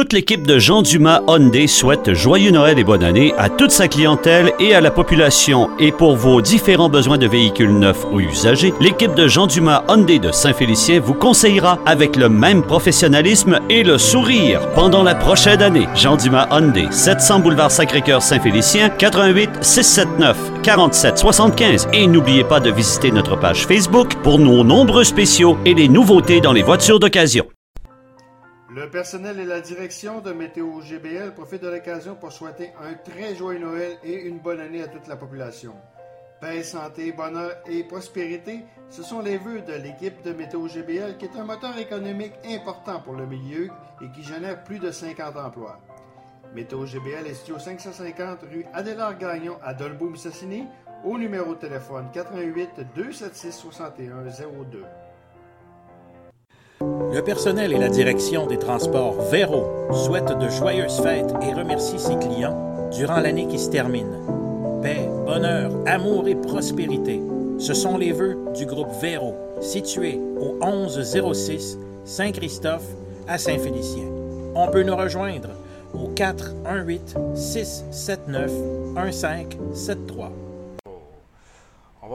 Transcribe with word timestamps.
Toute 0.00 0.14
l'équipe 0.14 0.46
de 0.46 0.58
Jean 0.58 0.80
Dumas 0.80 1.20
Hyundai 1.28 1.66
souhaite 1.66 2.14
joyeux 2.14 2.52
Noël 2.52 2.78
et 2.78 2.84
bonne 2.84 3.04
année 3.04 3.34
à 3.36 3.50
toute 3.50 3.70
sa 3.70 3.86
clientèle 3.86 4.50
et 4.58 4.74
à 4.74 4.80
la 4.80 4.90
population. 4.90 5.68
Et 5.78 5.92
pour 5.92 6.16
vos 6.16 6.40
différents 6.40 6.88
besoins 6.88 7.18
de 7.18 7.26
véhicules 7.26 7.78
neufs 7.78 8.06
ou 8.10 8.18
usagés, 8.18 8.72
l'équipe 8.80 9.14
de 9.14 9.28
Jean 9.28 9.46
Dumas 9.46 9.84
Hyundai 9.90 10.18
de 10.18 10.32
Saint-Félicien 10.32 11.00
vous 11.00 11.12
conseillera 11.12 11.78
avec 11.84 12.16
le 12.16 12.30
même 12.30 12.62
professionnalisme 12.62 13.60
et 13.68 13.82
le 13.82 13.98
sourire 13.98 14.66
pendant 14.74 15.02
la 15.02 15.14
prochaine 15.14 15.60
année. 15.60 15.86
Jean 15.94 16.16
Dumas 16.16 16.48
Hyundai, 16.50 16.88
700 16.90 17.40
boulevard 17.40 17.70
Sacré-Cœur 17.70 18.22
Saint-Félicien, 18.22 18.88
88 18.88 19.50
679 19.60 20.62
47 20.62 21.18
75. 21.18 21.88
Et 21.92 22.06
n'oubliez 22.06 22.44
pas 22.44 22.60
de 22.60 22.70
visiter 22.70 23.10
notre 23.10 23.38
page 23.38 23.66
Facebook 23.66 24.14
pour 24.22 24.38
nos 24.38 24.64
nombreux 24.64 25.04
spéciaux 25.04 25.58
et 25.66 25.74
les 25.74 25.88
nouveautés 25.88 26.40
dans 26.40 26.54
les 26.54 26.62
voitures 26.62 27.00
d'occasion. 27.00 27.44
Le 28.72 28.88
personnel 28.88 29.40
et 29.40 29.46
la 29.46 29.60
direction 29.60 30.20
de 30.20 30.30
Météo 30.30 30.80
GBL 30.80 31.34
profitent 31.34 31.64
de 31.64 31.68
l'occasion 31.68 32.14
pour 32.14 32.30
souhaiter 32.30 32.70
un 32.80 32.94
très 32.94 33.34
joyeux 33.34 33.58
Noël 33.58 33.98
et 34.04 34.14
une 34.14 34.38
bonne 34.38 34.60
année 34.60 34.80
à 34.80 34.86
toute 34.86 35.08
la 35.08 35.16
population. 35.16 35.74
Paix, 36.40 36.62
santé, 36.62 37.10
bonheur 37.10 37.50
et 37.66 37.82
prospérité, 37.82 38.60
ce 38.88 39.02
sont 39.02 39.22
les 39.22 39.38
vœux 39.38 39.62
de 39.62 39.72
l'équipe 39.72 40.22
de 40.22 40.32
Météo 40.32 40.68
GBL 40.68 41.16
qui 41.18 41.24
est 41.24 41.36
un 41.36 41.42
moteur 41.42 41.76
économique 41.78 42.34
important 42.48 43.00
pour 43.00 43.14
le 43.14 43.26
milieu 43.26 43.70
et 44.00 44.08
qui 44.14 44.22
génère 44.22 44.62
plus 44.62 44.78
de 44.78 44.92
50 44.92 45.36
emplois. 45.36 45.80
Météo 46.54 46.86
GBL 46.86 47.26
est 47.26 47.34
situé 47.34 47.54
au 47.54 47.58
550 47.58 48.42
rue 48.52 48.66
Adélard 48.72 49.18
Gagnon 49.18 49.56
à 49.64 49.74
Dolbeau-Missassini 49.74 50.68
au 51.02 51.18
numéro 51.18 51.54
de 51.54 51.58
téléphone 51.58 52.06
88 52.12 52.70
276 52.94 53.52
6102. 53.72 54.84
Le 57.12 57.22
personnel 57.22 57.72
et 57.72 57.78
la 57.78 57.88
direction 57.88 58.46
des 58.46 58.56
transports 58.56 59.20
Véro 59.30 59.66
souhaitent 59.92 60.38
de 60.38 60.48
joyeuses 60.48 61.00
fêtes 61.00 61.34
et 61.42 61.52
remercient 61.52 61.98
ses 61.98 62.16
clients 62.16 62.88
durant 62.92 63.18
l'année 63.18 63.48
qui 63.48 63.58
se 63.58 63.68
termine. 63.68 64.16
Paix, 64.80 65.08
bonheur, 65.26 65.72
amour 65.86 66.28
et 66.28 66.36
prospérité. 66.36 67.20
Ce 67.58 67.74
sont 67.74 67.98
les 67.98 68.12
vœux 68.12 68.38
du 68.54 68.64
groupe 68.64 68.92
Véro, 69.00 69.34
situé 69.60 70.20
au 70.40 70.54
1106 70.64 71.78
Saint-Christophe 72.04 72.86
à 73.26 73.38
Saint-Félicien. 73.38 74.04
On 74.54 74.68
peut 74.68 74.84
nous 74.84 74.96
rejoindre 74.96 75.48
au 75.92 76.06
418 76.14 77.16
679 77.34 78.52
1573. 78.94 80.49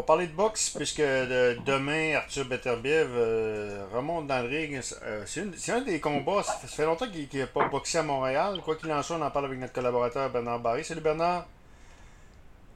Parler 0.05 0.27
de 0.27 0.33
boxe 0.33 0.69
puisque 0.69 1.01
de- 1.01 1.57
demain, 1.65 2.15
Arthur 2.15 2.45
Beterbiev 2.45 3.07
euh, 3.15 3.85
remonte 3.91 4.27
dans 4.27 4.41
le 4.43 4.47
ring. 4.47 4.79
Euh, 5.03 5.23
c'est, 5.25 5.71
un 5.71 5.81
des 5.81 5.99
combats. 5.99 6.43
Ça 6.43 6.67
fait, 6.67 6.85
longtemps 6.85 7.07
qu'il 7.07 7.39
n'a 7.39 7.47
pas 7.47 7.67
boxé 7.69 7.97
à 7.97 8.03
Montréal. 8.03 8.59
Quoi 8.63 8.75
qu'il 8.75 8.91
en 8.91 9.01
soit, 9.01 9.17
on 9.17 9.21
en 9.21 9.31
parle 9.31 9.45
avec 9.45 9.59
notre 9.59 9.73
collaborateur 9.73 10.29
Bernard 10.29 10.59
Barry. 10.59 10.83
Salut 10.83 11.01
Bernard. 11.01 11.47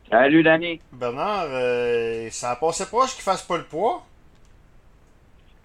Salut, 0.10 0.42
Danny. 0.42 0.82
Bernard, 0.92 1.46
euh, 1.50 2.30
ça 2.32 2.52
a 2.52 2.56
passé 2.56 2.86
proche 2.88 3.14
qu'il 3.14 3.24
fasse 3.24 3.44
pas 3.44 3.58
le 3.58 3.64
poids? 3.64 4.04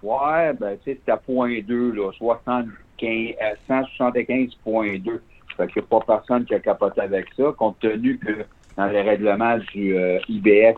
Ouais, 0.03 0.53
ben, 0.53 0.77
tu 0.85 0.93
sais, 0.93 1.01
c'est 1.03 1.13
à 1.13 1.17
point 1.17 1.61
2, 1.63 1.93
là, 1.93 2.13
75, 2.13 2.67
euh, 3.03 3.55
175.2. 3.67 5.23
Fait 5.57 5.67
qu'il 5.69 5.81
n'y 5.81 5.87
a 5.87 5.99
pas 5.99 6.01
personne 6.19 6.45
qui 6.45 6.55
a 6.55 6.61
capoté 6.61 7.01
avec 7.01 7.27
ça, 7.35 7.45
compte 7.57 7.79
tenu 7.79 8.19
que 8.19 8.45
dans 8.77 8.87
les 8.87 9.01
règlements 9.01 9.57
du 9.73 9.97
euh, 9.97 10.19
IBF 10.29 10.77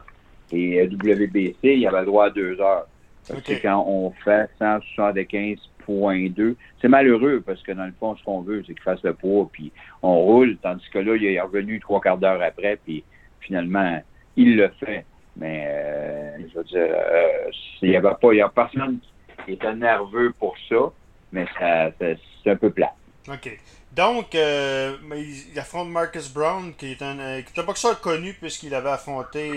et 0.52 0.80
euh, 0.80 0.86
WBC, 0.86 1.56
il 1.62 1.78
y 1.80 1.86
avait 1.86 2.00
le 2.00 2.06
droit 2.06 2.26
à 2.26 2.30
deux 2.30 2.60
heures. 2.60 2.86
Sais, 3.22 3.60
quand 3.60 3.84
on 3.88 4.12
fait 4.24 4.48
175.2, 4.60 6.54
c'est 6.80 6.88
malheureux 6.88 7.42
parce 7.44 7.62
que 7.62 7.72
dans 7.72 7.86
le 7.86 7.92
fond, 7.98 8.16
ce 8.16 8.24
qu'on 8.24 8.40
veut, 8.42 8.62
c'est 8.66 8.74
qu'il 8.74 8.82
fasse 8.82 9.02
le 9.02 9.14
poids, 9.14 9.48
puis 9.52 9.72
on 10.02 10.14
roule, 10.20 10.56
tandis 10.62 10.88
que 10.92 10.98
là, 10.98 11.16
il 11.16 11.24
est 11.24 11.40
revenu 11.40 11.80
trois 11.80 12.00
quarts 12.00 12.18
d'heure 12.18 12.40
après, 12.42 12.78
puis 12.84 13.02
finalement, 13.40 14.00
il 14.36 14.56
le 14.56 14.68
fait. 14.80 15.04
Mais, 15.36 15.66
euh, 15.68 16.38
je 16.50 16.58
veux 16.58 16.64
dire, 16.64 16.88
euh, 16.90 17.50
il 17.82 17.90
n'y 17.90 17.96
avait 17.96 18.14
pas, 18.20 18.32
il 18.32 18.36
y 18.36 18.40
a 18.40 18.48
personne 18.48 18.98
qui 19.44 19.52
était 19.52 19.74
nerveux 19.74 20.32
pour 20.38 20.54
ça, 20.68 20.76
mais 21.32 21.44
ça, 21.58 21.90
ça- 21.98 22.14
c'est 22.42 22.50
un 22.50 22.56
peu 22.56 22.70
plat. 22.70 22.92
OK. 23.28 23.58
Donc, 23.94 24.34
euh, 24.34 24.94
il 25.52 25.58
affronte 25.58 25.88
Marcus 25.90 26.32
Brown, 26.32 26.72
qui 26.78 26.92
est 26.92 27.02
un, 27.02 27.18
euh, 27.18 27.42
qui 27.42 27.52
est 27.54 27.60
un 27.60 27.64
boxeur 27.64 28.00
connu 28.00 28.34
puisqu'il 28.34 28.74
avait 28.74 28.90
affronté, 28.90 29.50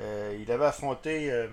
euh, 0.00 0.36
il 0.40 0.50
avait 0.52 0.66
affronté 0.66 1.32
euh, 1.32 1.46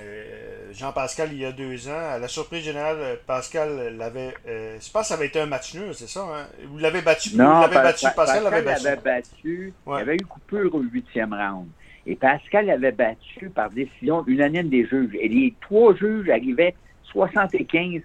euh, 0.00 0.72
Jean-Pascal 0.72 1.28
il 1.32 1.38
y 1.38 1.44
a 1.44 1.52
deux 1.52 1.88
ans. 1.88 2.10
À 2.14 2.18
la 2.18 2.28
surprise 2.28 2.64
générale, 2.64 3.18
Pascal 3.26 3.96
l'avait. 3.96 4.34
je 4.46 4.90
pense 4.90 5.02
que 5.02 5.08
ça 5.08 5.14
avait 5.14 5.26
été 5.26 5.40
un 5.40 5.46
match 5.46 5.74
nul, 5.74 5.94
c'est 5.94 6.08
ça? 6.08 6.20
Hein? 6.22 6.46
Vous 6.66 6.78
l'avez 6.78 7.02
battu, 7.02 7.30
vous 7.30 7.38
l'avez 7.38 7.74
Pa- 7.74 7.82
battu, 7.82 8.04
Pa- 8.06 8.10
Pascal 8.12 8.44
l'avait 8.44 8.62
battu. 8.62 8.86
avait 8.86 9.00
battu. 9.00 9.72
Ouais. 9.86 9.98
Il 9.98 10.02
avait 10.02 10.16
eu 10.16 10.26
coupure 10.26 10.74
au 10.74 10.80
huitième 10.80 11.32
round. 11.32 11.68
Et 12.06 12.16
Pascal 12.16 12.68
avait 12.70 12.92
battu 12.92 13.50
par 13.50 13.70
décision 13.70 14.24
unanime 14.26 14.68
des 14.68 14.86
juges. 14.86 15.14
Et 15.14 15.28
les 15.28 15.54
trois 15.60 15.94
juges 15.94 16.28
arrivaient 16.30 16.74
75-74 17.14 18.02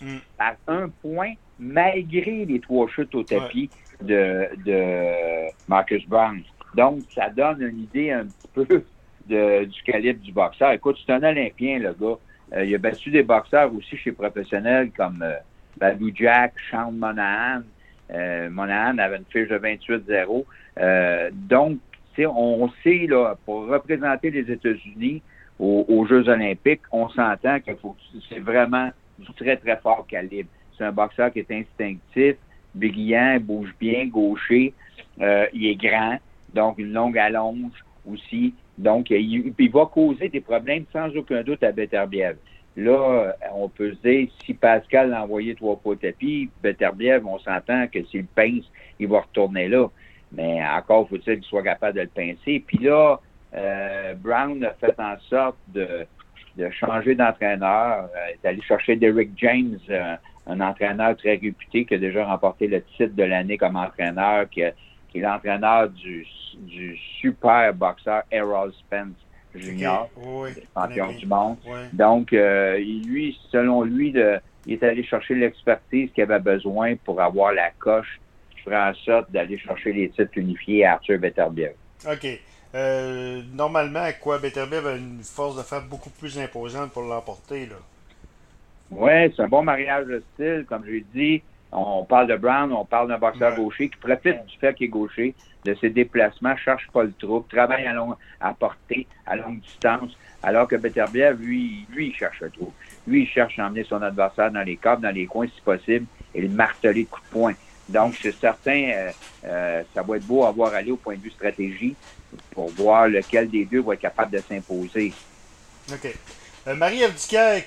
Mm. 0.00 0.16
par 0.36 0.54
un 0.68 0.88
point, 0.88 1.32
malgré 1.58 2.44
les 2.44 2.60
trois 2.60 2.88
chutes 2.88 3.14
au 3.14 3.22
tapis 3.22 3.70
de, 4.02 4.48
de 4.64 5.48
Marcus 5.68 6.06
Brown. 6.06 6.42
Donc, 6.76 7.00
ça 7.14 7.30
donne 7.30 7.62
une 7.62 7.80
idée 7.80 8.12
un 8.12 8.26
petit 8.26 8.48
peu 8.54 8.84
du 9.64 9.82
calibre 9.82 10.20
du 10.22 10.32
boxeur. 10.32 10.72
Écoute, 10.72 10.98
c'est 11.04 11.12
un 11.12 11.22
Olympien, 11.22 11.78
le 11.78 11.94
gars. 11.94 12.18
Euh, 12.52 12.64
il 12.64 12.74
a 12.74 12.78
battu 12.78 13.10
des 13.10 13.22
boxeurs 13.22 13.74
aussi 13.74 13.96
chez 13.96 14.12
professionnels 14.12 14.90
comme 14.96 15.22
euh, 15.22 15.94
Jack, 16.14 16.54
Sean 16.70 16.92
Monahan. 16.92 17.62
Euh, 18.12 18.48
Monahan 18.50 18.98
avait 18.98 19.16
une 19.16 19.24
fiche 19.24 19.48
de 19.48 19.58
28-0. 19.58 20.44
Euh, 20.78 21.30
donc, 21.32 21.78
on 22.18 22.70
sait, 22.84 23.06
là, 23.08 23.36
pour 23.44 23.66
représenter 23.66 24.30
les 24.30 24.50
États-Unis 24.50 25.22
aux, 25.58 25.84
aux 25.88 26.06
Jeux 26.06 26.28
olympiques, 26.28 26.82
on 26.92 27.08
s'entend 27.08 27.58
que 27.60 27.72
c'est 28.28 28.38
vraiment 28.38 28.90
du 29.18 29.32
très, 29.34 29.56
très 29.56 29.76
fort 29.78 30.06
calibre. 30.06 30.48
C'est 30.76 30.84
un 30.84 30.92
boxeur 30.92 31.32
qui 31.32 31.40
est 31.40 31.50
instinctif, 31.50 32.36
brillant, 32.74 33.38
bouge 33.40 33.74
bien, 33.80 34.06
gaucher. 34.06 34.72
Il 35.18 35.66
est 35.66 35.76
grand, 35.76 36.18
donc 36.56 36.78
une 36.78 36.92
longue 36.92 37.18
allonge 37.18 37.84
aussi. 38.10 38.54
Donc, 38.78 39.10
il, 39.10 39.70
va 39.72 39.86
causer 39.86 40.28
des 40.28 40.40
problèmes 40.40 40.84
sans 40.92 41.08
aucun 41.16 41.42
doute 41.42 41.62
à 41.62 41.72
Beterbiev. 41.72 42.36
Là, 42.76 42.92
euh, 42.92 43.32
on 43.54 43.68
peut 43.68 43.92
se 43.94 44.08
dire, 44.08 44.28
si 44.44 44.52
Pascal 44.52 45.10
l'a 45.10 45.22
envoyé 45.22 45.54
trois 45.54 45.76
fois 45.76 45.92
au 45.92 45.96
tapis, 45.96 46.50
Beterbiev, 46.62 47.26
on 47.26 47.38
s'entend 47.38 47.86
que 47.86 48.04
s'il 48.04 48.26
pince, 48.26 48.64
il 48.98 49.08
va 49.08 49.20
retourner 49.20 49.68
là. 49.68 49.88
Mais 50.32 50.60
encore 50.66 51.08
faut-il 51.08 51.36
qu'il 51.36 51.44
soit 51.44 51.62
capable 51.62 51.96
de 51.96 52.02
le 52.02 52.08
pincer. 52.08 52.62
Puis 52.66 52.78
là, 52.78 53.18
euh, 53.54 54.14
Brown 54.14 54.62
a 54.64 54.74
fait 54.74 54.98
en 55.00 55.16
sorte 55.30 55.56
de, 55.72 56.06
de 56.58 56.70
changer 56.70 57.14
d'entraîneur. 57.14 58.10
Euh, 58.14 58.34
est 58.34 58.46
allé 58.46 58.60
chercher 58.60 58.96
Derrick 58.96 59.30
James, 59.36 59.78
un 60.46 60.60
entraîneur 60.60 61.16
très 61.16 61.36
réputé 61.36 61.86
qui 61.86 61.94
a 61.94 61.98
déjà 61.98 62.26
remporté 62.26 62.66
le 62.66 62.82
titre 62.82 63.14
de 63.14 63.22
l'année 63.22 63.56
comme 63.56 63.76
entraîneur, 63.76 64.50
qui, 64.50 64.62
a- 64.62 64.72
qui 65.16 65.20
est 65.20 65.22
l'entraîneur 65.22 65.88
du, 65.88 66.26
du 66.58 66.96
super 67.20 67.72
boxeur 67.74 68.22
Errol 68.30 68.72
Spence 68.72 69.14
Jr., 69.54 70.08
Oui, 70.16 70.50
champion 70.74 71.12
du 71.12 71.26
monde. 71.26 71.56
Oui. 71.66 71.78
Donc, 71.94 72.32
euh, 72.32 72.76
lui, 72.76 73.38
selon 73.50 73.82
lui, 73.82 74.14
il 74.66 74.72
est 74.72 74.82
allé 74.82 75.02
chercher 75.02 75.34
l'expertise 75.34 76.10
qu'il 76.12 76.24
avait 76.24 76.38
besoin 76.38 76.96
pour 76.96 77.20
avoir 77.20 77.52
la 77.52 77.70
coche 77.78 78.20
qui 78.50 78.60
ferait 78.60 78.90
en 78.90 78.94
sorte 78.94 79.30
d'aller 79.30 79.56
chercher 79.56 79.92
les 79.94 80.10
titres 80.10 80.36
unifiés 80.36 80.84
à 80.84 80.94
Arthur 80.94 81.18
Beterbiev. 81.18 81.72
OK. 82.06 82.26
Euh, 82.74 83.40
normalement, 83.54 84.06
quoi, 84.20 84.38
Beterbiev 84.38 84.86
a 84.86 84.96
une 84.96 85.22
force 85.22 85.56
de 85.56 85.62
frappe 85.62 85.88
beaucoup 85.88 86.10
plus 86.10 86.38
imposante 86.38 86.92
pour 86.92 87.04
l'emporter, 87.04 87.66
là. 87.66 87.76
Oui, 88.90 89.32
c'est 89.34 89.42
un 89.42 89.48
bon 89.48 89.62
mariage 89.62 90.06
de 90.06 90.22
style. 90.34 90.66
Comme 90.68 90.84
j'ai 90.84 91.04
dit, 91.14 91.42
on 91.72 92.04
parle 92.04 92.28
de 92.28 92.36
Brown, 92.36 92.72
on 92.72 92.84
parle 92.84 93.08
d'un 93.08 93.18
boxeur 93.18 93.50
Ouais. 93.52 93.56
gaucher 93.56 93.88
qui 93.88 93.96
profite 93.96 94.44
du 94.46 94.56
fait 94.58 94.74
qu'il 94.74 94.86
est 94.86 94.90
gaucher, 94.90 95.34
de 95.64 95.74
ses 95.80 95.90
déplacements, 95.90 96.56
cherche 96.56 96.86
pas 96.92 97.02
le 97.02 97.12
trou, 97.12 97.44
travaille 97.48 97.86
à, 97.86 97.92
long, 97.92 98.16
à 98.40 98.54
portée, 98.54 99.06
à 99.26 99.36
longue 99.36 99.60
distance, 99.60 100.16
alors 100.42 100.68
que 100.68 100.76
Beterbiev, 100.76 101.40
lui, 101.40 101.86
lui, 101.90 102.08
il 102.08 102.14
cherche 102.14 102.40
le 102.40 102.50
trou. 102.50 102.72
Lui, 103.06 103.22
il 103.22 103.28
cherche 103.28 103.58
à 103.58 103.66
emmener 103.66 103.84
son 103.84 104.00
adversaire 104.00 104.50
dans 104.50 104.62
les 104.62 104.76
câbles, 104.76 105.02
dans 105.02 105.14
les 105.14 105.26
coins 105.26 105.48
si 105.48 105.60
possible, 105.60 106.06
et 106.34 106.40
le 106.40 106.48
marteler 106.48 107.04
de 107.04 107.08
coups 107.08 107.26
de 107.26 107.32
poing. 107.32 107.54
Donc, 107.88 108.14
c'est 108.22 108.34
certain, 108.40 108.90
euh, 108.90 109.10
euh, 109.44 109.82
ça 109.92 110.02
va 110.02 110.16
être 110.16 110.26
beau 110.26 110.44
à 110.44 110.52
voir 110.52 110.72
aller 110.74 110.92
au 110.92 110.96
point 110.96 111.16
de 111.16 111.20
vue 111.20 111.30
stratégie 111.30 111.96
pour 112.52 112.70
voir 112.70 113.08
lequel 113.08 113.48
des 113.50 113.64
deux 113.64 113.80
va 113.80 113.94
être 113.94 114.00
capable 114.00 114.32
de 114.32 114.42
s'imposer. 114.48 115.12
OK. 115.92 116.14
Euh, 116.66 116.74
Marie-Ève 116.74 117.14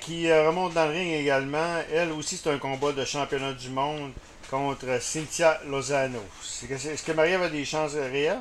qui 0.02 0.30
euh, 0.30 0.50
remonte 0.50 0.74
dans 0.74 0.86
le 0.86 0.92
ring 0.92 1.14
également. 1.14 1.78
Elle 1.94 2.12
aussi, 2.12 2.36
c'est 2.36 2.50
un 2.50 2.58
combat 2.58 2.92
de 2.92 3.06
championnat 3.06 3.54
du 3.54 3.70
monde 3.70 4.12
contre 4.52 5.02
Cynthia 5.02 5.58
Lozano. 5.70 6.20
Est-ce 6.70 7.04
que 7.04 7.14
Marie-Ève 7.14 7.44
a 7.44 7.50
des 7.50 7.64
chances 7.64 7.94
réelles? 7.94 8.40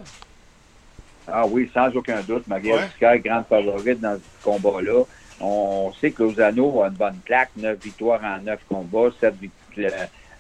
Ah 1.29 1.47
oui, 1.47 1.71
sans 1.73 1.95
aucun 1.95 2.23
doute. 2.23 2.49
Marie 2.49 2.73
Ouais. 2.73 3.21
Grande 3.21 3.45
favorite 3.49 4.01
dans 4.01 4.17
ce 4.17 4.45
combat-là. 4.45 5.05
On 5.41 5.93
sait 6.01 6.11
que 6.11 6.25
Lozano 6.25 6.83
a 6.83 6.89
une 6.89 6.95
bonne 6.95 7.21
plaque, 7.25 7.51
9 7.57 7.79
victoires 7.81 8.21
en 8.25 8.43
9 8.43 8.59
combats, 8.69 9.11
7 9.21 9.35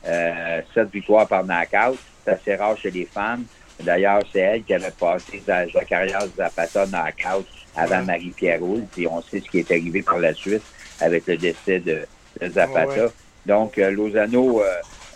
euh, 0.06 0.60
sept 0.74 0.90
victoires 0.90 1.28
par 1.28 1.44
knockout. 1.44 1.98
C'est 2.24 2.32
assez 2.32 2.56
rare 2.56 2.76
chez 2.76 2.90
les 2.90 3.04
femmes. 3.04 3.44
D'ailleurs, 3.80 4.22
c'est 4.32 4.40
elle 4.40 4.64
qui 4.64 4.74
avait 4.74 4.90
passé 4.90 5.42
sa, 5.46 5.66
carrière 5.84 6.26
de 6.26 6.32
Zapata 6.36 6.86
knockout 6.86 7.46
avant 7.76 8.02
Marie-Pierre 8.02 8.60
Roule. 8.60 8.84
Puis 8.92 9.06
on 9.06 9.22
sait 9.22 9.40
ce 9.40 9.48
qui 9.48 9.58
est 9.60 9.70
arrivé 9.70 10.02
par 10.02 10.18
la 10.18 10.34
suite 10.34 10.62
avec 11.00 11.26
le 11.26 11.36
décès 11.36 11.80
de, 11.80 12.06
Zapata. 12.48 13.06
Donc, 13.46 13.78
euh, 13.78 13.90
Lozano 13.90 14.60
euh, 14.60 14.66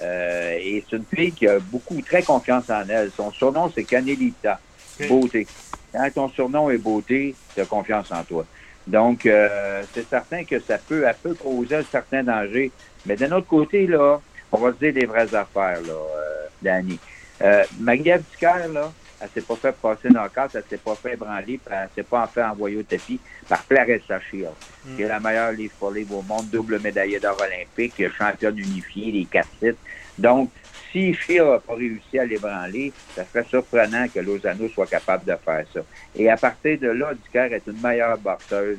euh, 0.01 0.59
est 0.61 0.91
une 0.93 1.05
fille 1.05 1.33
qui 1.33 1.47
a 1.47 1.59
beaucoup, 1.59 2.01
très 2.03 2.23
confiance 2.23 2.71
en 2.71 2.89
elle. 2.89 3.11
Son 3.17 3.31
surnom, 3.33 3.71
c'est 3.75 3.85
Canelita. 3.85 4.61
Beauté. 5.09 5.47
Quand 5.93 6.11
ton 6.15 6.29
surnom 6.31 6.71
est 6.71 6.79
beauté, 6.79 7.35
tu 7.55 7.61
as 7.61 7.65
confiance 7.65 8.11
en 8.13 8.23
toi. 8.23 8.45
Donc, 8.87 9.27
euh, 9.27 9.83
c'est 9.95 10.09
certain 10.09 10.45
que 10.45 10.59
ça 10.61 10.79
peut, 10.79 11.05
elle 11.07 11.15
peut 11.23 11.35
causer 11.35 11.77
un 11.77 11.85
certain 11.85 12.23
danger. 12.23 12.71
Mais 13.07 13.17
d'un 13.17 13.33
autre 13.33 13.47
côté, 13.47 13.87
là, 13.87 14.21
on 14.51 14.59
va 14.59 14.73
se 14.73 14.79
dire 14.79 14.93
les 14.95 15.07
vraies 15.07 15.35
affaires, 15.35 15.81
là, 15.83 15.93
euh, 15.93 16.47
Danny. 16.61 16.99
Euh, 17.43 17.65
Marie-Ève 17.81 18.23
là, 18.41 18.93
elle 19.21 19.29
s'est 19.35 19.47
pas 19.47 19.57
fait 19.57 19.73
passer 19.73 20.09
dans 20.09 20.25
le 20.25 20.29
cadre, 20.29 20.51
elle 20.55 20.65
s'est 20.69 20.77
pas 20.77 20.95
fait 20.95 21.17
branler, 21.17 21.59
puis 21.65 21.75
elle 21.75 21.89
s'est 21.95 22.03
pas 22.03 22.25
en 22.25 22.27
fait 22.27 22.43
envoyer 22.43 22.77
au 22.79 22.83
tapis 22.83 23.21
par 23.49 23.67
Clarissa 23.67 24.21
Shield, 24.21 24.51
mm. 24.85 24.97
qui 24.97 25.03
est 25.03 25.09
la 25.09 25.21
meilleure 25.21 25.53
livre 25.53 25.75
pour 25.79 25.91
livre 25.91 26.17
au 26.17 26.23
monde, 26.23 26.49
double 26.51 26.81
médaillée 26.81 27.21
d'or 27.21 27.37
olympique, 27.41 28.03
championne 28.17 28.59
unifiée, 28.59 29.13
les 29.13 29.25
quatre 29.25 29.51
titres. 29.61 29.79
Donc, 30.19 30.51
si 30.91 31.15
Phil 31.15 31.43
n'a 31.43 31.59
pas 31.59 31.75
réussi 31.75 32.19
à 32.19 32.25
l'ébranler, 32.25 32.93
ça 33.15 33.25
serait 33.25 33.45
surprenant 33.49 34.07
que 34.09 34.21
Lozano 34.21 34.69
soit 34.69 34.87
capable 34.87 35.25
de 35.25 35.35
faire 35.43 35.65
ça. 35.73 35.81
Et 36.15 36.29
à 36.29 36.37
partir 36.37 36.79
de 36.79 36.89
là, 36.89 37.15
Ducaire 37.15 37.53
est 37.53 37.67
une 37.67 37.81
meilleure 37.81 38.19
boxeuse 38.19 38.79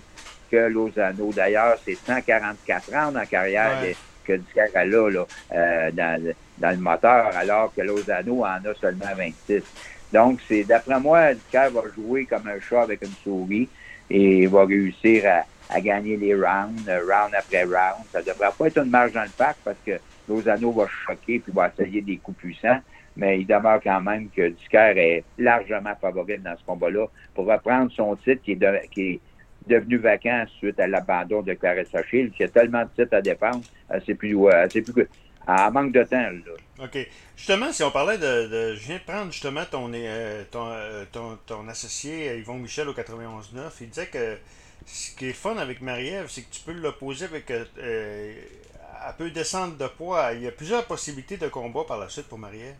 que 0.51 0.57
Lozano. 0.67 1.31
D'ailleurs, 1.33 1.77
c'est 1.83 1.95
144 1.95 2.93
ans 2.93 3.15
en 3.15 3.25
carrière 3.25 3.81
que 4.23 4.33
Ducaire 4.33 4.69
a 4.75 4.85
là, 4.85 5.25
euh, 5.53 5.91
dans, 5.91 6.33
dans, 6.57 6.71
le 6.71 6.77
moteur, 6.77 7.35
alors 7.35 7.73
que 7.73 7.81
Lozano 7.81 8.43
en 8.43 8.65
a 8.65 8.73
seulement 8.79 9.13
26. 9.15 9.63
Donc, 10.11 10.39
c'est 10.47 10.63
d'après 10.63 10.99
moi, 10.99 11.33
Ducaire 11.33 11.71
va 11.71 11.81
jouer 11.95 12.25
comme 12.25 12.47
un 12.47 12.59
chat 12.59 12.83
avec 12.83 13.01
une 13.01 13.13
souris 13.23 13.69
et 14.09 14.45
va 14.47 14.65
réussir 14.65 15.25
à, 15.25 15.45
à 15.69 15.81
gagner 15.81 16.17
les 16.17 16.35
rounds, 16.35 16.87
round 16.87 17.33
après 17.35 17.63
round. 17.63 18.05
Ça 18.11 18.21
devrait 18.21 18.51
pas 18.57 18.67
être 18.67 18.77
une 18.77 18.89
marge 18.89 19.13
dans 19.13 19.23
le 19.23 19.29
pack 19.35 19.57
parce 19.63 19.77
que 19.85 19.99
Lozano 20.27 20.71
va 20.71 20.87
choquer 20.87 21.39
puis 21.39 21.51
va 21.51 21.71
essayer 21.75 22.01
des 22.01 22.17
coups 22.17 22.37
puissants, 22.37 22.79
mais 23.15 23.39
il 23.39 23.47
demeure 23.47 23.79
quand 23.83 24.01
même 24.01 24.29
que 24.29 24.49
Ducaire 24.49 24.97
est 24.97 25.23
largement 25.37 25.95
favori 25.99 26.37
dans 26.37 26.55
ce 26.57 26.63
combat-là 26.65 27.07
pour 27.33 27.45
reprendre 27.45 27.91
son 27.91 28.15
titre 28.17 28.41
qui 28.43 28.51
est, 28.51 28.89
qui 28.91 29.01
est 29.01 29.19
devenu 29.67 29.97
vacant 29.97 30.45
suite 30.57 30.79
à 30.79 30.87
l'abandon 30.87 31.41
de 31.41 31.53
Clarissa 31.53 32.03
Shield, 32.03 32.33
qui 32.33 32.43
a 32.43 32.47
tellement 32.47 32.83
de 32.83 32.89
titres 32.95 33.15
à 33.15 33.21
défendre, 33.21 33.61
c'est 34.05 34.15
plus, 34.15 34.37
c'est 34.69 34.81
plus 34.81 35.07
à 35.47 35.69
manque 35.71 35.91
de 35.91 36.03
temps. 36.03 36.17
Là. 36.17 36.85
OK. 36.85 36.97
Justement, 37.35 37.71
si 37.71 37.83
on 37.83 37.91
parlait 37.91 38.17
de. 38.17 38.75
je 38.75 38.85
viens 38.85 38.97
de 38.97 39.01
prendre 39.01 39.31
justement 39.31 39.63
ton, 39.69 39.91
euh, 39.93 40.43
euh, 40.55 41.05
ton, 41.11 41.37
ton, 41.45 41.67
associé 41.67 42.37
Yvon 42.37 42.55
Michel 42.55 42.87
au 42.87 42.93
91-9. 42.93 43.71
Il 43.81 43.89
disait 43.89 44.07
que 44.07 44.37
ce 44.85 45.15
qui 45.15 45.27
est 45.27 45.33
fun 45.33 45.57
avec 45.57 45.81
Marie-Ève, 45.81 46.27
c'est 46.29 46.41
que 46.41 46.51
tu 46.51 46.61
peux 46.61 46.73
l'opposer 46.73 47.25
avec 47.25 47.51
euh, 47.51 47.63
elle 49.05 49.15
peut 49.17 49.31
descendre 49.31 49.77
de 49.77 49.87
poids. 49.87 50.33
Il 50.33 50.43
y 50.43 50.47
a 50.47 50.51
plusieurs 50.51 50.85
possibilités 50.85 51.37
de 51.37 51.47
combat 51.47 51.83
par 51.87 51.99
la 51.99 52.09
suite 52.09 52.27
pour 52.27 52.37
Marielle. 52.37 52.75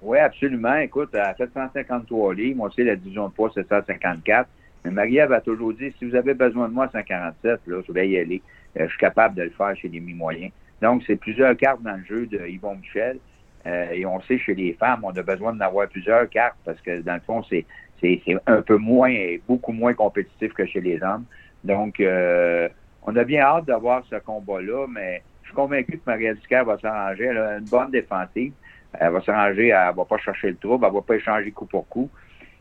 Oui, 0.00 0.18
absolument. 0.18 0.76
Écoute, 0.76 1.12
à 1.16 1.34
753 1.36 2.34
livres, 2.34 2.56
moi 2.56 2.68
aussi, 2.68 2.84
la 2.84 2.94
division 2.94 3.28
de 3.28 3.32
poids, 3.32 3.50
c'est 3.52 3.68
154. 3.68 4.48
Mais 4.84 4.90
Marie-Ève 4.90 5.32
a 5.32 5.40
toujours 5.40 5.72
dit, 5.72 5.92
si 5.98 6.04
vous 6.08 6.14
avez 6.14 6.34
besoin 6.34 6.68
de 6.68 6.74
moi 6.74 6.86
à 6.86 6.90
147, 6.90 7.60
là, 7.66 7.76
je 7.86 7.92
vais 7.92 8.08
y 8.08 8.18
aller. 8.18 8.42
Euh, 8.78 8.84
je 8.84 8.90
suis 8.90 8.98
capable 8.98 9.34
de 9.34 9.42
le 9.42 9.50
faire 9.50 9.76
chez 9.76 9.88
les 9.88 10.00
mi-moyens. 10.00 10.52
Donc, 10.80 11.02
c'est 11.06 11.16
plusieurs 11.16 11.56
cartes 11.56 11.82
dans 11.82 11.96
le 11.96 12.04
jeu 12.04 12.26
de 12.26 12.46
Yvon 12.46 12.76
Michel. 12.76 13.18
Euh, 13.66 13.90
et 13.90 14.06
on 14.06 14.20
sait, 14.22 14.38
chez 14.38 14.54
les 14.54 14.72
femmes, 14.74 15.00
on 15.02 15.10
a 15.10 15.22
besoin 15.22 15.52
d'en 15.52 15.66
avoir 15.66 15.88
plusieurs 15.88 16.28
cartes 16.28 16.56
parce 16.64 16.80
que, 16.80 17.00
dans 17.00 17.14
le 17.14 17.20
fond, 17.20 17.42
c'est, 17.48 17.66
c'est, 18.00 18.20
un 18.46 18.62
peu 18.62 18.76
moins, 18.76 19.12
beaucoup 19.48 19.72
moins 19.72 19.94
compétitif 19.94 20.52
que 20.52 20.64
chez 20.66 20.80
les 20.80 21.02
hommes. 21.02 21.24
Donc, 21.64 21.98
euh, 22.00 22.68
on 23.02 23.16
a 23.16 23.24
bien 23.24 23.42
hâte 23.42 23.64
d'avoir 23.64 24.04
ce 24.06 24.16
combat-là, 24.16 24.86
mais 24.88 25.22
je 25.42 25.48
suis 25.48 25.56
convaincu 25.56 25.92
que 25.92 26.02
Maria 26.06 26.34
Ducaire 26.34 26.64
va 26.64 26.78
s'arranger. 26.78 27.24
Elle 27.24 27.38
a 27.38 27.58
une 27.58 27.64
bonne 27.64 27.90
défensive. 27.90 28.52
Elle 28.92 29.12
va 29.12 29.20
s'arranger, 29.22 29.68
elle 29.68 29.94
va 29.94 30.04
pas 30.04 30.18
chercher 30.18 30.50
le 30.50 30.56
trouble, 30.56 30.86
elle 30.86 30.94
va 30.94 31.02
pas 31.02 31.16
échanger 31.16 31.50
coup 31.50 31.66
pour 31.66 31.88
coup. 31.88 32.08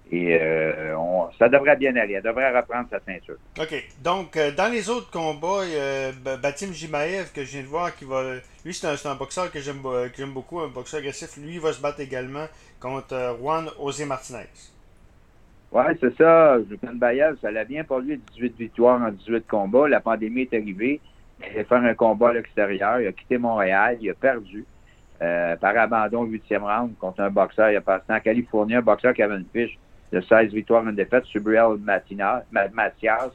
Et 0.10 0.38
euh, 0.42 0.96
ça 1.38 1.50
devrait 1.50 1.76
bien 1.76 1.96
aller. 1.98 2.14
Elle 2.14 2.24
devrait 2.24 2.56
reprendre 2.56 2.88
sa 2.90 3.00
ceinture. 3.02 3.36
OK. 3.60 3.88
Donc, 4.02 4.38
euh, 4.38 4.52
dans 4.52 4.72
les 4.72 4.90
autres 4.90 5.12
combats, 5.12 5.64
euh, 5.66 6.12
Batim 6.42 6.72
Jimaev, 6.72 7.34
que 7.34 7.44
je 7.44 7.52
viens 7.52 7.62
de 7.62 7.68
voir, 7.68 7.94
qui 7.94 8.06
va. 8.06 8.36
Lui, 8.64 8.74
c'est 8.74 8.88
un, 8.88 9.16
boxeur 9.16 9.52
que 9.52 9.60
j'aime 9.60 9.82
beaucoup, 10.34 10.62
un 10.62 10.70
boxeur 10.70 11.00
agressif. 11.00 11.36
Lui, 11.38 11.56
il 11.56 11.60
va 11.60 11.74
se 11.74 11.82
battre 11.82 12.00
également 12.00 12.46
contre 12.80 13.38
Juan 13.40 13.68
José 13.78 14.06
Martinez. 14.06 14.48
Oui, 15.74 15.84
c'est 16.00 16.16
ça. 16.16 16.58
Jukan 16.70 16.94
Bayev, 16.94 17.36
ça 17.42 17.50
allait 17.50 17.66
bien 17.66 17.84
pour 17.84 18.00
lui, 18.00 18.22
18 18.36 18.58
victoires 18.58 19.02
en 19.02 19.10
18 19.10 19.46
combats. 19.46 19.90
La 19.90 20.00
pandémie 20.00 20.44
est 20.44 20.54
arrivée. 20.54 21.02
Il 21.54 21.60
a 21.60 21.66
fait 21.66 21.76
un 21.76 21.94
combat 21.94 22.30
à 22.30 22.34
l'extérieur. 22.34 23.02
Il 23.02 23.08
a 23.08 23.12
quitté 23.12 23.38
Montréal. 23.38 23.98
Il 24.00 24.10
a 24.10 24.14
perdu 24.14 24.64
par 25.20 25.78
abandon 25.78 26.22
au 26.22 26.26
huitième 26.26 26.64
round 26.64 26.98
contre 26.98 27.20
un 27.20 27.30
boxeur. 27.30 27.72
Il 27.72 27.76
a 27.76 27.82
passé 27.82 28.06
en 28.08 28.22
Californie, 28.22 28.76
un 28.76 28.82
boxeur 28.82 29.14
qui 29.14 29.22
avait 29.22 29.36
une 29.36 29.46
fiche 29.52 29.78
de 30.12 30.22
16 30.22 30.54
victoires, 30.54 30.88
une 30.88 30.96
défaite, 30.96 31.26
Subriel 31.26 31.78
Mathias. 32.74 33.32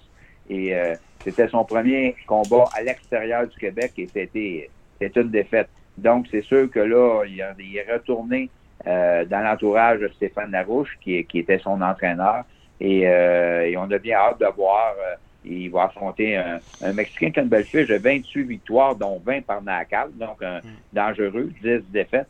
Et 0.49 0.75
euh, 0.75 0.95
c'était 1.23 1.49
son 1.49 1.65
premier 1.65 2.17
combat 2.27 2.65
à 2.75 2.83
l'extérieur 2.83 3.47
du 3.47 3.57
Québec 3.57 3.93
et 3.97 4.09
c'était 4.09 5.21
une 5.21 5.31
défaite. 5.31 5.69
Donc, 5.99 6.27
c'est 6.31 6.43
sûr 6.43 6.71
que 6.71 6.81
là, 6.81 7.25
il, 7.27 7.41
est 7.77 7.93
retourné 7.93 8.51
euh, 8.87 9.25
dans 9.25 9.41
l'entourage 9.41 10.01
de 10.01 10.09
Stéphane 10.09 10.51
Larouche, 10.51 10.99
qui, 11.01 11.25
qui 11.25 11.41
était 11.41 11.59
son 11.59 11.81
entraîneur. 11.81 12.45
Et, 12.81 13.07
euh, 13.07 13.67
et, 13.67 13.77
on 13.77 13.91
a 13.91 13.99
bien 13.99 14.17
hâte 14.17 14.41
de 14.41 14.47
voir. 14.57 14.95
Euh, 14.99 15.15
il 15.45 15.71
va 15.71 15.85
affronter 15.85 16.37
un, 16.37 16.61
un, 16.83 16.93
Mexicain 16.93 17.31
qui 17.31 17.41
a 17.41 17.43
une 17.43 17.49
belle 17.49 17.65
fiche 17.65 17.89
de 17.89 17.97
28 17.97 18.45
victoires, 18.45 18.95
dont 18.95 19.21
20 19.25 19.45
par 19.45 19.61
knockout, 19.61 20.17
donc 20.17 20.41
un 20.43 20.59
mm. 20.59 20.63
dangereux, 20.93 21.53
10 21.63 21.83
défaites. 21.91 22.29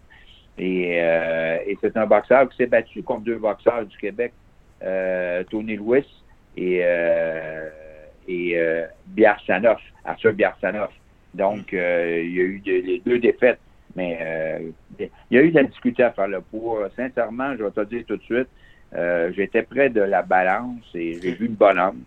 Et, 0.58 0.98
et 0.98 1.78
c'est 1.80 1.96
un 1.96 2.06
boxeur 2.06 2.48
qui 2.50 2.58
s'est 2.58 2.66
battu 2.66 3.02
contre 3.02 3.22
deux 3.22 3.38
boxeurs 3.38 3.86
du 3.86 3.96
Québec, 3.96 4.32
Tony 5.50 5.76
Lewis 5.76 6.06
et, 6.56 6.82
et 8.28 8.84
Biarsanoff, 9.06 9.80
Arthur 10.04 10.34
Biarsanoff. 10.34 10.92
Donc, 11.32 11.72
mm. 11.72 11.76
il 11.76 12.34
y 12.34 12.40
a 12.40 12.44
eu 12.44 12.62
les 12.64 13.02
deux 13.04 13.18
défaites 13.18 13.58
mais 13.94 14.18
euh, 14.20 14.70
il 14.98 15.08
y 15.30 15.38
a 15.38 15.42
eu 15.42 15.50
de 15.50 15.56
la 15.56 15.64
difficulté 15.64 16.02
à 16.02 16.12
faire 16.12 16.28
le 16.28 16.40
poids. 16.40 16.88
Sincèrement, 16.96 17.54
je 17.56 17.64
vais 17.64 17.70
te 17.70 17.84
dire 17.84 18.04
tout 18.06 18.16
de 18.16 18.22
suite, 18.22 18.48
euh, 18.94 19.32
j'étais 19.34 19.62
près 19.62 19.90
de 19.90 20.00
la 20.00 20.22
balance 20.22 20.84
et 20.94 21.18
j'ai 21.20 21.32
vu 21.32 21.48
le 21.48 21.54
bonhomme. 21.54 22.02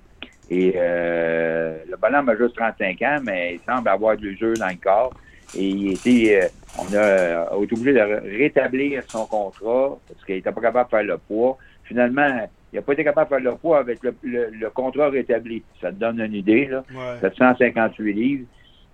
Et 0.49 0.73
euh, 0.75 1.77
le 1.89 1.97
bonhomme 1.97 2.29
a 2.29 2.37
juste 2.37 2.55
35 2.55 3.01
ans, 3.01 3.19
mais 3.23 3.55
il 3.55 3.59
semble 3.71 3.89
avoir 3.89 4.15
du 4.15 4.37
jeu 4.37 4.53
dans 4.53 4.67
le 4.67 4.75
corps. 4.75 5.13
Et 5.55 5.67
il 5.67 5.93
était, 5.93 6.49
on 6.79 6.93
a, 6.95 7.63
été 7.63 7.73
obligé 7.73 7.93
de 7.93 8.37
rétablir 8.37 9.03
son 9.07 9.25
contrat 9.25 9.97
parce 10.07 10.25
qu'il 10.25 10.35
n'était 10.35 10.51
pas 10.51 10.61
capable 10.61 10.89
de 10.89 10.97
faire 10.97 11.03
le 11.03 11.17
poids. 11.17 11.57
Finalement, 11.83 12.47
il 12.73 12.77
n'a 12.77 12.81
pas 12.81 12.93
été 12.93 13.03
capable 13.03 13.29
de 13.29 13.35
faire 13.35 13.51
le 13.51 13.57
poids 13.57 13.79
avec 13.79 13.99
le, 14.03 14.69
contrat 14.69 15.09
rétabli. 15.09 15.63
Ça 15.81 15.91
te 15.91 15.95
donne 15.95 16.19
une 16.19 16.33
idée, 16.33 16.65
là. 16.65 16.83
758 17.21 18.13
livres. 18.13 18.45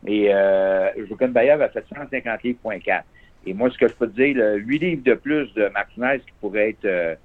Et 0.05 0.33
euh, 0.33 0.89
Joaquin 1.07 1.27
Bayev 1.27 1.61
a 1.61 1.69
fait 1.69 1.85
150 1.95 2.43
livres.4. 2.43 3.03
Et 3.45 3.53
moi, 3.53 3.69
ce 3.71 3.77
que 3.77 3.87
je 3.87 3.93
peux 3.93 4.07
te 4.07 4.15
dire, 4.15 4.35
le 4.35 4.57
8 4.57 4.79
livres 4.79 5.03
de 5.03 5.13
plus 5.13 5.53
de 5.53 5.67
Martinez 5.69 6.19
qui 6.19 6.31
pourrait 6.39 6.69
être 6.69 6.85
euh, 6.85 7.15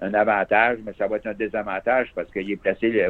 un 0.00 0.14
avantage, 0.14 0.78
mais 0.84 0.92
ça 0.98 1.06
va 1.06 1.16
être 1.16 1.26
un 1.26 1.34
désavantage 1.34 2.12
parce 2.14 2.30
qu'il 2.30 2.50
est 2.50 2.56
placé 2.56 3.06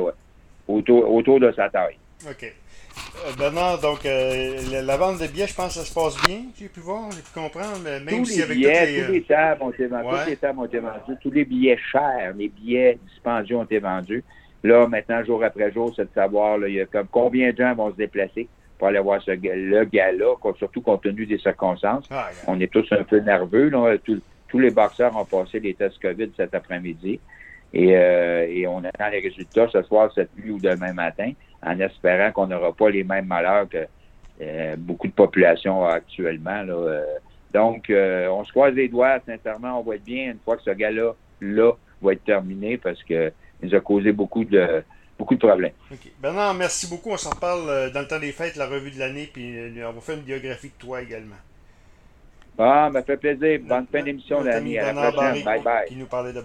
autour, 0.69 1.13
autour 1.13 1.41
de 1.41 1.53
sa 1.53 1.69
taille. 1.69 1.97
OK. 2.29 2.45
Euh, 2.45 3.33
Bernard, 3.37 3.81
donc 3.81 4.07
euh, 4.07 4.83
la, 4.83 4.97
vente 4.97 5.21
de 5.21 5.27
billets, 5.27 5.49
je 5.49 5.55
pense 5.55 5.75
que 5.75 5.81
ça 5.81 5.85
se 5.85 5.93
passe 5.93 6.17
bien, 6.27 6.43
j'ai 6.57 6.69
pu 6.69 6.81
voir, 6.81 7.11
j'ai 7.11 7.23
pu 7.23 7.33
comprendre, 7.35 7.83
même 7.83 8.07
tous 8.07 8.25
si 8.27 8.37
les 8.37 8.43
avec 8.43 8.57
billets, 8.57 8.87
les, 8.87 9.05
tous 9.05 9.13
les 9.13 9.23
tables 9.23 9.63
ont 9.63 9.71
été 9.71 9.87
vendus, 9.87 10.09
tous 10.09 10.31
les 10.31 10.37
tables 10.37 10.59
ont 10.61 10.65
été 10.65 10.79
vendus, 10.79 11.17
tous 11.21 11.31
les 11.31 11.45
billets 11.45 11.79
chers, 11.91 12.33
les 12.37 12.49
billets 12.49 12.99
dispendieux 13.09 13.57
ont 13.57 13.65
été 13.65 13.81
vendus. 13.81 14.23
Là, 14.63 14.87
maintenant, 14.87 15.23
jour 15.25 15.43
après 15.45 15.73
jour, 15.73 15.93
c'est 15.95 16.05
de 16.05 16.15
savoir 16.15 16.57
là, 16.57 16.69
il 16.69 16.75
y 16.75 16.81
a 16.81 16.87
comme 16.87 17.09
combien 17.11 17.53
de 17.53 17.57
gens 17.57 17.75
vont 17.75 17.91
se 17.91 17.97
déplacer 17.97 18.49
pour 18.79 18.89
aller 18.89 18.99
voir 18.99 19.21
ce, 19.23 19.33
le 19.33 19.85
gars-là, 19.85 20.35
surtout 20.57 20.81
compte 20.81 21.03
tenu 21.03 21.27
des 21.27 21.39
circonstances. 21.39 22.07
Ah, 22.11 22.31
on 22.47 22.59
est 22.61 22.73
tous 22.73 22.87
un 22.93 23.05
peu 23.05 23.19
nerveux. 23.19 23.71
tous 24.49 24.59
les 24.59 24.71
boxeurs 24.71 25.17
ont 25.17 25.25
passé 25.25 25.61
les 25.61 25.75
tests 25.75 26.01
COVID 26.01 26.31
cet 26.37 26.55
après-midi. 26.55 27.21
Et, 27.75 27.97
euh, 27.97 28.47
et, 28.49 28.67
on 28.69 28.79
attend 28.85 29.09
les 29.11 29.19
résultats 29.19 29.67
ce 29.69 29.83
soir, 29.83 30.11
cette 30.15 30.31
nuit 30.39 30.53
ou 30.53 30.61
demain 30.61 30.93
matin, 30.93 31.33
en 31.65 31.81
espérant 31.81 32.33
qu'on 32.33 32.47
n'aura 32.47 32.73
pas 32.73 32.91
les 32.91 33.05
mêmes 33.05 33.27
malheurs 33.27 33.69
que 33.69 33.87
euh, 34.41 34.77
beaucoup 34.77 35.07
de 35.07 35.13
populations 35.13 35.85
actuellement. 35.85 36.65
Euh. 36.69 37.05
donc, 37.53 37.87
on 37.91 38.45
se 38.45 38.51
croise 38.51 38.75
les 38.75 38.89
doigts, 38.89 39.19
sincèrement, 39.27 39.81
on 39.81 39.83
va 39.83 39.97
être 39.97 40.05
bien 40.05 40.33
une 40.33 40.39
fois 40.45 40.57
que 40.57 40.63
ce 40.63 40.71
gars-là 40.71 41.13
là, 41.41 41.73
va 42.03 42.13
être 42.13 42.25
terminé 42.25 42.79
parce 42.79 43.03
que 43.03 43.33
nous 43.63 43.75
a 43.75 43.81
causé 43.81 44.13
beaucoup 44.13 44.45
de, 44.45 44.83
beaucoup 45.19 45.35
de 45.35 45.41
problèmes. 45.41 45.73
Bernard, 46.21 46.55
merci 46.55 46.89
beaucoup. 46.89 47.11
On 47.11 47.17
s'en 47.17 47.31
parle 47.31 47.69
euh, 47.69 47.91
dans 47.91 48.01
le 48.01 48.07
temps 48.07 48.19
des 48.19 48.33
fêtes, 48.33 48.57
la 48.57 48.67
revue 48.67 48.91
de 48.91 48.99
l'année, 48.99 49.29
puis 49.33 49.57
euh, 49.57 49.89
on 49.89 49.93
va 49.93 50.01
faire 50.01 50.17
une 50.17 50.23
biographie 50.23 50.69
de 50.69 50.75
toi 50.79 51.03
également. 51.03 51.37
Bon, 52.57 52.93
ça 52.93 53.03
fait 53.03 53.17
plaisir. 53.17 53.61
Bonne 53.65 53.87
fin 53.91 54.03
d'émission, 54.03 54.45
ami 54.47 54.79
À 54.79 54.93
la 54.93 55.13
prochaine. 55.13 55.45
Bye 55.45 55.63
bye. 55.63 55.89
Qui 55.89 55.97
nous 55.97 56.07
parlait 56.07 56.33
de. 56.33 56.45